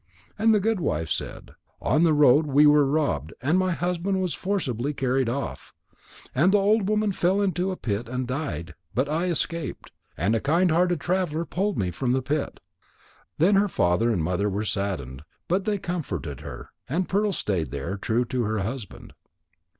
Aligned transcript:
And 0.35 0.51
that 0.55 0.61
good 0.61 0.79
wife 0.79 1.11
said: 1.11 1.51
"On 1.79 2.01
the 2.01 2.13
road 2.15 2.47
we 2.47 2.65
were 2.65 2.87
robbed, 2.87 3.33
and 3.39 3.59
my 3.59 3.71
husband 3.71 4.19
was 4.19 4.33
forcibly 4.33 4.95
carried 4.95 5.29
off. 5.29 5.75
And 6.33 6.51
the 6.51 6.57
old 6.57 6.89
woman 6.89 7.11
fell 7.11 7.39
into 7.39 7.69
a 7.69 7.77
pit 7.77 8.09
and 8.09 8.27
died, 8.27 8.73
but 8.95 9.07
I 9.07 9.25
escaped. 9.25 9.91
And 10.17 10.33
a 10.33 10.39
kind 10.41 10.71
hearted 10.71 10.99
traveller 11.01 11.45
pulled 11.45 11.77
me 11.77 11.91
from 11.91 12.13
the 12.13 12.23
pit." 12.23 12.59
Then 13.37 13.53
her 13.57 13.67
father 13.67 14.09
and 14.09 14.23
mother 14.23 14.49
were 14.49 14.65
saddened, 14.65 15.21
but 15.47 15.65
they 15.65 15.77
comforted 15.77 16.39
her, 16.39 16.71
and 16.89 17.07
Pearl 17.07 17.31
stayed 17.31 17.69
there, 17.69 17.95
true 17.95 18.25
to 18.25 18.41
her 18.41 18.61
husband. 18.61 19.13